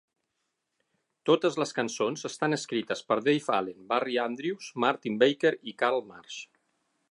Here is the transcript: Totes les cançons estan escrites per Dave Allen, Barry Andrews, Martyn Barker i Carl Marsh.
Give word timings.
Totes 1.29 1.57
les 1.63 1.73
cançons 1.79 2.23
estan 2.29 2.57
escrites 2.57 3.05
per 3.11 3.19
Dave 3.27 3.55
Allen, 3.59 3.85
Barry 3.93 4.19
Andrews, 4.25 4.73
Martyn 4.87 5.23
Barker 5.25 5.55
i 5.73 5.75
Carl 5.83 6.05
Marsh. 6.11 6.43